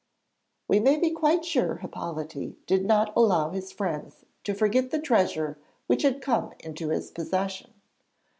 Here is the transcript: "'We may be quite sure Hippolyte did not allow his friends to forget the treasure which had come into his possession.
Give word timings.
"'We 0.67 0.79
may 0.79 0.97
be 0.97 1.11
quite 1.11 1.45
sure 1.45 1.75
Hippolyte 1.75 2.65
did 2.65 2.85
not 2.87 3.15
allow 3.15 3.51
his 3.51 3.71
friends 3.71 4.25
to 4.45 4.55
forget 4.55 4.89
the 4.89 4.97
treasure 4.97 5.59
which 5.85 6.01
had 6.01 6.23
come 6.23 6.53
into 6.61 6.89
his 6.89 7.11
possession. 7.11 7.71